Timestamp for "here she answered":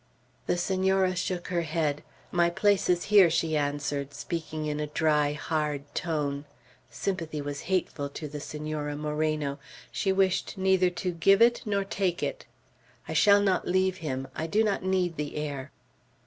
3.13-4.15